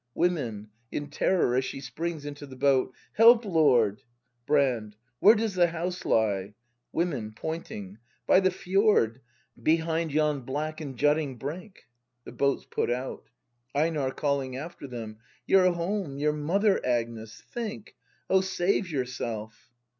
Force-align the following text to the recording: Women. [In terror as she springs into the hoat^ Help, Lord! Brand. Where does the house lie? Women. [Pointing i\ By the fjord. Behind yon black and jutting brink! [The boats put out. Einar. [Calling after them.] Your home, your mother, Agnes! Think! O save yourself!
Women. 0.15 0.71
[In 0.91 1.11
terror 1.11 1.55
as 1.55 1.63
she 1.63 1.79
springs 1.79 2.25
into 2.25 2.47
the 2.47 2.55
hoat^ 2.55 2.89
Help, 3.13 3.45
Lord! 3.45 4.01
Brand. 4.47 4.95
Where 5.19 5.35
does 5.35 5.53
the 5.53 5.67
house 5.67 6.05
lie? 6.05 6.55
Women. 6.91 7.33
[Pointing 7.33 7.97
i\ 7.97 7.97
By 8.25 8.39
the 8.39 8.49
fjord. 8.49 9.21
Behind 9.61 10.11
yon 10.11 10.41
black 10.41 10.81
and 10.81 10.97
jutting 10.97 11.37
brink! 11.37 11.87
[The 12.23 12.31
boats 12.31 12.65
put 12.65 12.89
out. 12.89 13.29
Einar. 13.75 14.09
[Calling 14.09 14.57
after 14.57 14.87
them.] 14.87 15.19
Your 15.45 15.71
home, 15.71 16.17
your 16.17 16.33
mother, 16.33 16.83
Agnes! 16.83 17.39
Think! 17.51 17.95
O 18.27 18.41
save 18.41 18.89
yourself! 18.89 19.69